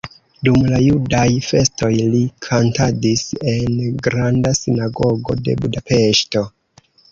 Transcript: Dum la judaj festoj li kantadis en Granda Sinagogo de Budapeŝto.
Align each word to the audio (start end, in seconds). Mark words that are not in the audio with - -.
Dum 0.47 0.61
la 0.69 0.77
judaj 0.83 1.25
festoj 1.47 1.89
li 2.13 2.21
kantadis 2.47 3.23
en 3.53 3.77
Granda 4.09 4.57
Sinagogo 4.63 5.39
de 5.45 5.59
Budapeŝto. 5.63 6.47